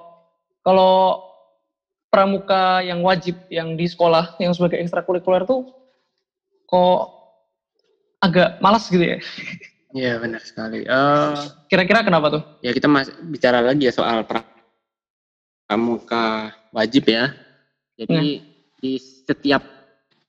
[0.62, 0.94] kalau
[2.11, 5.66] pramuka yang wajib yang di sekolah yang sebagai ekstrakurikuler tuh
[6.66, 7.03] kok
[8.22, 9.18] agak malas gitu ya.
[9.96, 10.85] Iya benar sekali.
[10.85, 12.42] Eh, Kira-kira kenapa tuh?
[12.61, 14.44] ya kita masih bicara lagi ya soal pra-
[15.66, 17.32] pramuka wajib ya.
[17.96, 18.44] Jadi
[18.76, 19.64] di setiap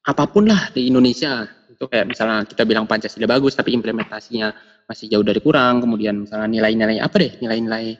[0.08, 4.56] apa pun lah di Indonesia itu kayak misalnya kita bilang Pancasila bagus tapi implementasinya
[4.88, 5.84] masih jauh dari kurang.
[5.84, 7.99] Kemudian misalnya nilai-nilai apa deh nilai-nilai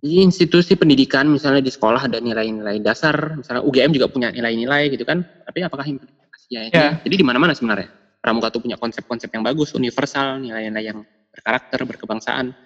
[0.00, 5.00] di institusi pendidikan misalnya di sekolah ada nilai-nilai dasar misalnya UGM juga punya nilai-nilai gitu
[5.04, 7.00] kan tapi apakah implementasinya Ya.
[7.00, 7.88] jadi di mana-mana sebenarnya
[8.24, 12.56] pramuka tuh punya konsep-konsep yang bagus universal nilai-nilai yang berkarakter berkebangsaan.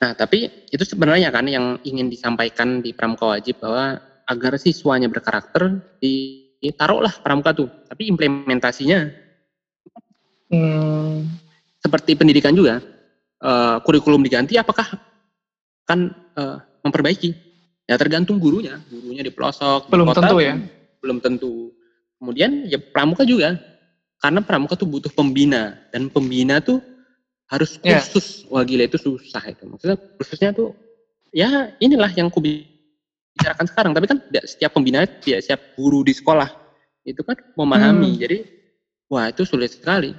[0.00, 5.84] Nah tapi itu sebenarnya kan yang ingin disampaikan di pramuka wajib bahwa agar siswanya berkarakter
[6.00, 9.28] ditaruhlah pramuka tuh tapi implementasinya
[10.50, 11.30] Hmm,
[11.78, 12.82] seperti pendidikan juga
[13.38, 14.98] eh, kurikulum diganti apakah
[15.86, 17.30] akan eh, memperbaiki?
[17.86, 18.82] Ya tergantung gurunya.
[18.90, 20.54] Gurunya di pelosok di belum kota tentu ya.
[20.98, 21.70] belum tentu.
[22.18, 23.56] Kemudian ya pramuka juga
[24.20, 26.78] karena pramuka tuh butuh pembina dan pembina tuh
[27.48, 27.98] harus Ya.
[27.98, 28.44] khusus.
[28.46, 29.64] Wah gila itu susah itu.
[29.64, 30.76] Maksudnya khususnya tuh
[31.32, 33.92] ya inilah yang ku bicarakan sekarang.
[33.92, 36.46] Tapi kan tidak setiap pembina tidak setiap guru di sekolah
[37.02, 38.14] itu kan memahami.
[38.14, 38.20] Hmm.
[38.20, 38.38] jadi
[39.08, 40.12] wah itu sulit sekali.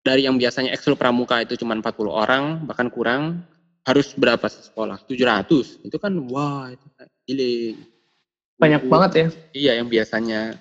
[0.00, 3.42] Dari yang biasanya ekskul pramuka itu cuma 40 orang bahkan kurang
[3.82, 5.02] harus berapa sekolah?
[5.04, 6.86] 700 itu kan wah itu
[7.22, 7.74] gile
[8.56, 9.26] Banyak Guru- banget ya.
[9.52, 10.56] Iya, yang biasanya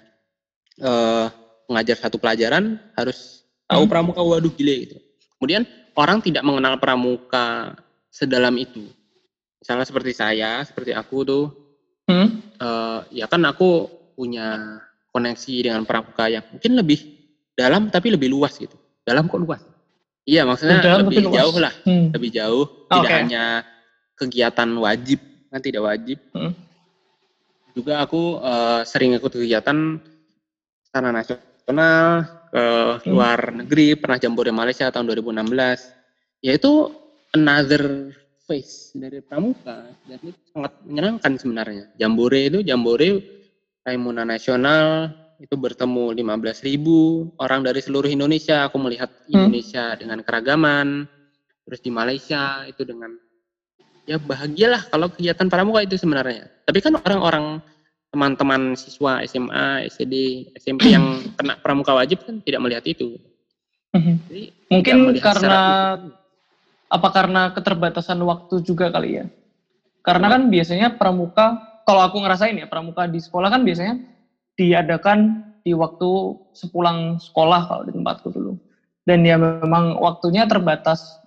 [0.77, 1.27] eh
[1.65, 3.91] mengajar satu pelajaran harus tahu Hmm.
[3.91, 4.97] pramuka, waduh gile gitu.
[5.37, 5.65] Kemudian
[5.97, 7.73] orang tidak mengenal pramuka
[8.09, 8.85] sedalam itu.
[9.59, 11.45] Misalnya seperti saya, seperti aku tuh,
[12.05, 12.29] Hmm?
[12.61, 14.77] eh ya kan aku punya
[15.09, 17.01] koneksi dengan pramuka yang mungkin lebih
[17.57, 18.75] dalam tapi lebih luas gitu.
[19.01, 19.61] Dalam kok luas?
[20.25, 21.35] Iya, maksudnya Lebih dalam lebih luas.
[21.37, 22.09] jauh lah, Hmm.
[22.13, 22.65] lebih jauh.
[22.89, 23.17] Tidak Oke.
[23.17, 23.43] hanya
[24.15, 26.53] kegiatan wajib, kan tidak wajib Hmm.
[27.75, 29.99] juga aku eh, sering ikut kegiatan
[30.87, 32.65] sana nasional ke
[33.11, 36.93] luar negeri pernah jambore Malaysia tahun 2016 yaitu
[37.35, 38.13] another
[38.45, 39.89] face dari pramuka.
[40.05, 41.85] Dan itu sangat menyenangkan sebenarnya.
[41.97, 43.09] Jambore itu jambore
[43.85, 48.69] Raimuna Nasional itu bertemu 15.000 orang dari seluruh Indonesia.
[48.69, 49.49] Aku melihat Hmm.
[49.49, 51.09] Indonesia dengan keragaman.
[51.65, 53.17] Terus di Malaysia itu dengan
[54.05, 56.45] ya bahagialah kalau kegiatan pramuka itu sebenarnya.
[56.63, 57.59] Tapi kan orang-orang
[58.15, 63.19] teman-teman siswa SMA, SD, SMP yang kena pramuka wajib kan tidak melihat itu.
[63.91, 64.15] Hmm.
[64.31, 65.59] Jadi Mungkin karena
[66.87, 69.25] apa karena keterbatasan waktu juga kali ya?
[69.99, 73.99] Karena kan biasanya pramuka, kalau aku ngerasain ya, pramuka di sekolah kan biasanya
[74.55, 78.55] diadakan di waktu sepulang sekolah kalau di tempatku dulu.
[79.03, 81.19] Dan ya memang waktunya terbatas.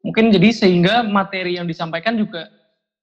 [0.00, 2.48] Mungkin jadi sehingga materi yang disampaikan juga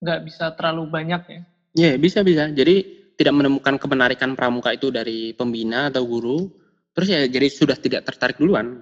[0.02, 1.42] nggak bisa terlalu banyak ya.
[1.76, 2.48] Ya bisa bisa.
[2.50, 2.76] Jadi
[3.16, 6.48] tidak menemukan kemenarikan pramuka itu dari pembina atau guru.
[6.96, 8.80] Terus ya jadi sudah tidak tertarik duluan.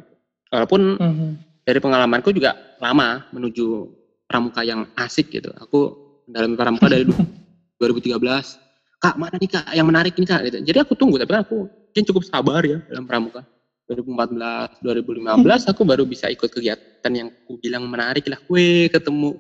[0.54, 1.28] Walaupun Mhm.
[1.66, 3.90] dari pengalamanku juga lama menuju
[4.30, 5.50] pramuka yang asik gitu.
[5.58, 5.98] Aku
[6.30, 7.18] dalam pramuka dari du-
[7.82, 8.62] 2013.
[9.02, 10.42] Kak mana nih kak yang menarik nih kak?
[10.48, 10.58] Gitu.
[10.64, 13.42] Jadi aku tunggu tapi aku mungkin cukup sabar ya dalam pramuka.
[13.84, 18.40] 2014, 2015 aku baru bisa ikut kegiatan yang aku bilang menarik lah.
[18.48, 19.36] Weh ketemu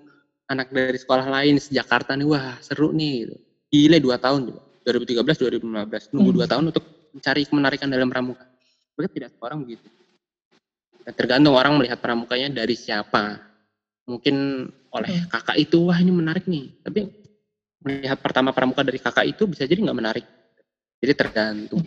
[0.49, 3.27] anak dari sekolah lain di Jakarta nih wah seru nih.
[3.27, 3.36] Gitu.
[3.71, 4.62] Gile dua tahun juga.
[4.84, 6.38] 2013, 2015 nunggu Hmm.
[6.43, 6.84] dua tahun untuk
[7.15, 8.43] mencari kemenarikan dalam pramuka.
[8.93, 9.88] Mungkin tidak semua orang begitu.
[11.03, 13.39] Dan tergantung orang melihat pramukanya dari siapa.
[14.03, 15.27] Mungkin oleh Hmm.
[15.32, 16.75] kakak itu, wah ini menarik nih.
[16.84, 16.99] Tapi
[17.84, 20.25] melihat pertama pramuka dari kakak itu bisa jadi nggak menarik.
[20.99, 21.84] Jadi tergantung.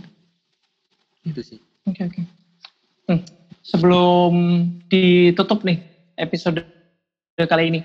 [1.20, 1.60] Itu sih.
[1.84, 2.20] Oke oke.
[3.06, 3.20] Hmm.
[3.60, 4.32] Sebelum
[4.88, 5.84] ditutup nih
[6.16, 6.64] episode
[7.36, 7.80] kali ini,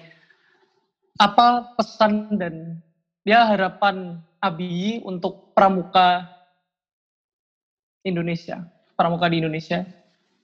[1.21, 2.81] apa pesan dan
[3.21, 6.25] ya harapan Abi untuk pramuka
[8.01, 8.65] Indonesia,
[8.97, 9.85] pramuka di Indonesia,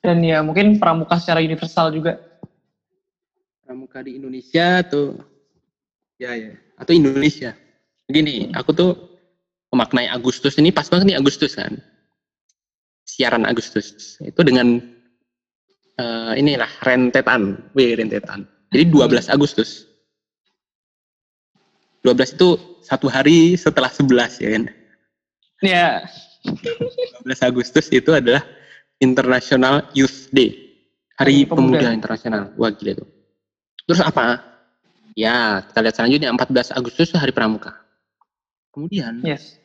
[0.05, 2.21] dan ya mungkin pramuka secara universal juga.
[3.65, 5.17] Pramuka di Indonesia tuh,
[6.21, 7.57] ya ya, atau Indonesia.
[8.05, 8.93] Gini, aku tuh
[9.73, 11.73] memaknai Agustus ini pas banget nih Agustus kan.
[13.09, 14.77] Siaran Agustus itu dengan
[15.97, 18.45] eh, inilah rentetan, wih rentetan.
[18.69, 19.86] Jadi 12 Agustus.
[22.05, 22.49] 12 itu
[22.85, 24.63] satu hari setelah 11 ya kan.
[25.63, 25.87] Ya,
[27.25, 28.45] 12 Agustus itu adalah
[29.01, 30.67] International Youth Day.
[31.17, 31.81] Hari Pemuda.
[31.81, 32.43] Pemuda, Internasional.
[32.55, 33.05] Wah gila itu.
[33.89, 34.43] Terus apa?
[35.17, 37.73] Ya, kita lihat selanjutnya 14 Agustus itu Hari Pramuka.
[38.69, 39.57] Kemudian yes.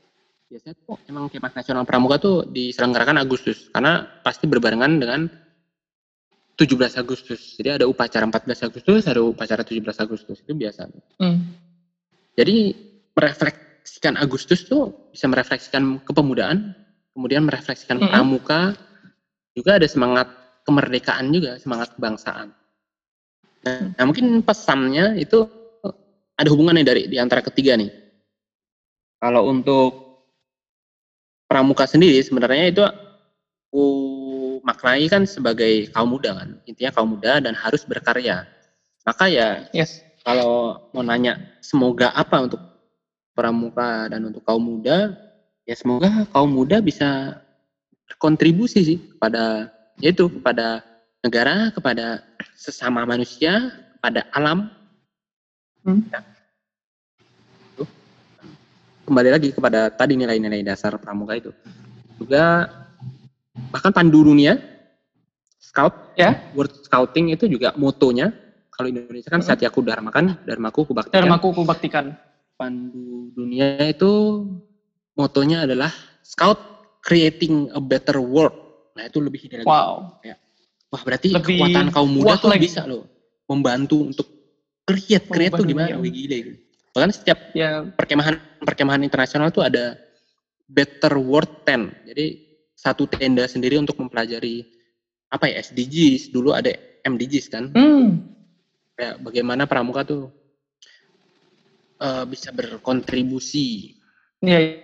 [0.49, 5.29] biasanya tuh emang Kemas Nasional Pramuka tuh diselenggarakan Agustus karena pasti berbarengan dengan
[6.57, 7.61] 17 Agustus.
[7.61, 10.40] Jadi ada upacara 14 Agustus, ada upacara 17 Agustus.
[10.40, 10.88] Itu biasa.
[11.21, 11.51] Hmm.
[12.37, 12.73] Jadi
[13.12, 16.71] mereflek merefleksikan Agustus tuh bisa merefleksikan kepemudaan,
[17.18, 18.14] kemudian merefleksikan Mm-mm.
[18.14, 18.79] pramuka,
[19.59, 20.31] juga ada semangat
[20.62, 22.55] kemerdekaan juga, semangat kebangsaan.
[23.66, 25.51] Nah, nah, mungkin pesannya itu
[26.38, 27.90] ada hubungannya dari di antara ketiga nih.
[29.18, 29.90] Kalau untuk
[31.51, 33.87] pramuka sendiri sebenarnya itu aku
[34.62, 38.47] maknai kan sebagai kaum muda kan, intinya kaum muda dan harus berkarya.
[39.03, 40.07] Maka ya Yes.
[40.22, 42.62] Kalau mau nanya semoga apa untuk
[43.35, 45.14] pramuka dan untuk kaum muda,
[45.66, 47.42] ya semoga kaum muda bisa
[48.06, 50.82] berkontribusi sih kepada yaitu kepada
[51.22, 52.22] negara, kepada
[52.54, 54.70] sesama manusia, kepada alam.
[55.82, 56.06] Hmm.
[56.11, 56.22] Ya.
[59.02, 61.50] Kembali lagi kepada tadi nilai-nilai dasar pramuka itu.
[62.22, 62.70] Juga
[63.74, 64.62] bahkan pandu dunia
[65.58, 66.44] scout Ya.
[66.52, 68.30] World Scouting itu juga motonya
[68.72, 69.44] kalau Indonesia kan.
[69.44, 71.20] Satyaku Dharmakan, Dharmaku Kubaktikan.
[71.22, 72.16] Dharmaku kubaktikan.
[72.56, 74.44] Pandu dunia itu
[75.14, 75.92] motonya adalah
[76.24, 76.58] Scout
[77.04, 78.54] creating a better world.
[78.96, 79.66] Nah itu lebih lagi.
[79.68, 80.16] Wow.
[80.92, 82.68] Wah berarti Lebih kekuatan kaum muda tuh lagi.
[82.68, 83.08] bisa loh
[83.48, 84.28] membantu untuk
[84.85, 85.96] create, create tuh gimana?
[85.96, 86.58] Wih gila gitu.
[86.92, 89.96] Bahkan setiap Ya, perkemahan perkemahan internasional tuh ada
[90.68, 92.08] Better World 10.
[92.12, 92.26] Jadi
[92.76, 94.68] satu tenda sendiri untuk mempelajari
[95.32, 96.32] apa ya SDGs.
[96.32, 96.72] Dulu ada
[97.08, 97.72] MDGs kan.
[97.72, 98.08] hmm.
[99.02, 100.30] Kayak bagaimana pramuka tuh
[101.98, 103.98] eh, bisa berkontribusi
[104.38, 104.78] Ya,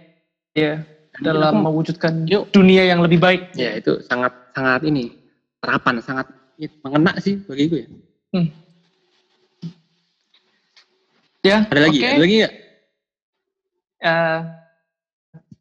[0.59, 0.83] ya.
[1.14, 2.50] Dan Dalam mewujudkan Yuk.
[2.50, 3.54] dunia yang lebih baik.
[3.54, 5.14] ya itu sangat sangat ini
[5.62, 6.26] terapan sangat
[6.59, 7.90] ya, mengena sih bagi gue ya.
[11.46, 11.59] Ya.
[11.70, 12.07] Ada lagi, oke.
[12.11, 12.54] ada lagi nggak?
[13.98, 14.40] Eh,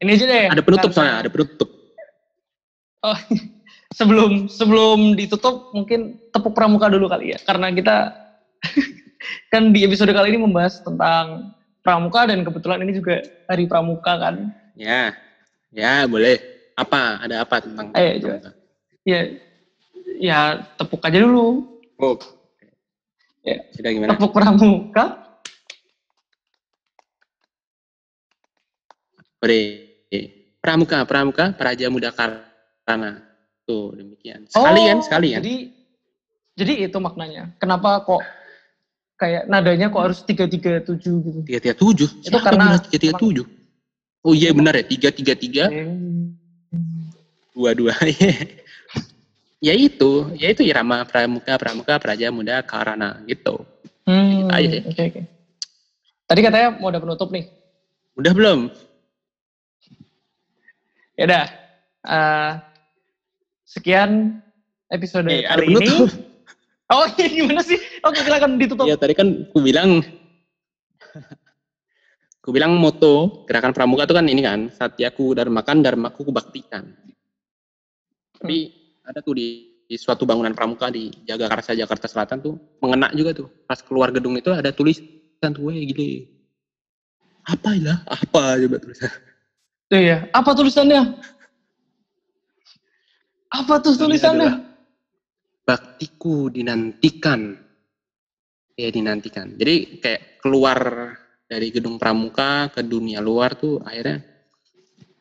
[0.02, 0.46] ini aja deh.
[0.50, 1.70] Ada penutup Karena- soalnya, ada penutup.
[3.06, 3.18] Oh,
[3.98, 7.96] sebelum sebelum ditutup mungkin tepuk pramuka dulu kali ya karena kita
[9.52, 14.50] kan di episode kali ini membahas tentang pramuka dan kebetulan ini juga hari pramuka kan
[14.78, 15.10] Ya,
[15.74, 16.38] ya boleh.
[16.78, 17.18] Apa?
[17.26, 18.38] Ada apa tentang Ayo, coba.
[18.38, 18.50] pramuka?
[19.02, 19.20] ya
[20.18, 20.38] ya
[20.76, 21.66] tepuk aja dulu
[21.98, 22.14] Oh,
[23.42, 23.58] Ya.
[23.74, 24.14] sudah gimana?
[24.14, 25.04] tepuk pramuka
[29.38, 29.86] Boleh.
[30.58, 33.22] Pramuka, pramuka, Praja Muda Karana.
[33.62, 34.44] Tuh demikian.
[34.50, 35.38] Sekalian, sekalian.
[35.38, 35.56] Oh, jadi
[36.58, 38.18] jadi itu maknanya kenapa kok
[39.18, 42.08] kayak nadanya kok harus tiga tiga tujuh gitu Tiga tiga tujuh.
[42.22, 43.46] Itu karena- tiga tiga tujuh.
[44.20, 45.64] Oh iya benar ya, tiga tiga tiga.
[45.68, 46.34] Hmm.
[47.50, 47.90] dua-dua
[49.58, 53.66] ya itu ya itu irama pramuka pramuka praja muda karana gitu
[54.06, 54.82] Hmm, Gitu aja sih.
[54.86, 55.20] oke oke.
[56.24, 57.50] Tadi katanya mau ada penutup nih.
[58.14, 58.58] udah belum
[61.12, 61.44] Ya udah.
[62.00, 62.50] eh,
[63.64, 64.38] sekian
[64.88, 65.74] episode Eh, kali ini.
[65.82, 66.08] penutup
[66.88, 67.76] Oh iya gimana sih?
[68.08, 68.84] Oke silakan ditutup.
[68.88, 70.00] ya tadi kan ku bilang
[72.44, 76.96] ku bilang moto gerakan pramuka itu kan ini kan satyaku dharmakan dharmaku kubaktikan
[78.38, 78.72] tapi
[79.04, 79.46] ada tuh di,
[79.84, 84.36] di suatu bangunan pramuka di Jagakarsa Jakarta Selatan tuh mengena juga tuh pas keluar gedung
[84.40, 86.28] itu ada tulisan tuh weh gile
[87.44, 89.12] apa ya apa coba tulisan
[89.88, 90.28] Tuh ya.
[90.36, 91.16] Apa tulisannya?
[93.48, 94.68] Apa tuh tulisannya?
[95.68, 97.60] baktiku dinantikan
[98.78, 99.58] ya dinantikan.
[99.58, 100.78] Jadi kayak keluar
[101.50, 104.22] dari gedung pramuka ke dunia luar tuh akhirnya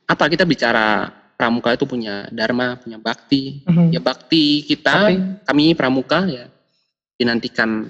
[0.05, 3.65] apa kita bicara pramuka itu punya dharma punya bakti.
[3.65, 3.89] Mhm.
[3.97, 6.45] ya bakti kita Tapi, kami pramuka ya
[7.17, 7.89] dinantikan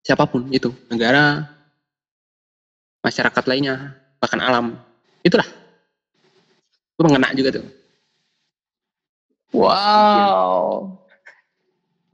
[0.00, 1.44] siapa pun itu negara
[3.04, 4.80] masyarakat lainnya bahkan alam.
[5.20, 5.44] Itulah.
[6.96, 7.66] Itu mengena juga tuh.
[9.52, 10.96] Wow.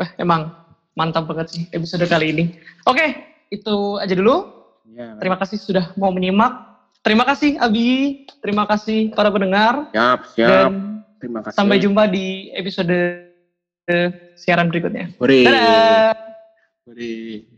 [0.02, 0.65] Eh, emang
[0.96, 2.44] mantap banget sih episode kali ini.
[2.88, 3.14] Oke,
[3.52, 4.48] itu aja dulu.
[4.90, 6.74] ya, Terima kasih sudah mau menyimak.
[7.04, 10.70] Terima kasih Abi, terima kasih para pendengar siap siap dan
[11.22, 13.30] terima kasih sampai jumpa di episode
[13.87, 15.14] eh, siaran berikutnya.
[15.22, 15.46] Hore.
[15.46, 16.18] Dadah.
[16.90, 17.55] Hore.